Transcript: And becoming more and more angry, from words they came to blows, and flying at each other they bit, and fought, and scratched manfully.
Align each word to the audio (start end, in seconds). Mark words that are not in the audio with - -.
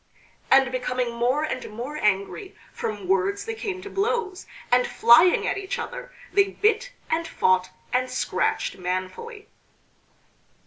And 0.49 0.71
becoming 0.71 1.11
more 1.13 1.43
and 1.43 1.69
more 1.69 1.95
angry, 1.95 2.55
from 2.73 3.07
words 3.07 3.45
they 3.45 3.53
came 3.53 3.83
to 3.83 3.89
blows, 3.91 4.47
and 4.71 4.87
flying 4.87 5.45
at 5.45 5.59
each 5.59 5.77
other 5.77 6.11
they 6.33 6.45
bit, 6.45 6.91
and 7.11 7.27
fought, 7.27 7.69
and 7.93 8.09
scratched 8.09 8.79
manfully. 8.79 9.47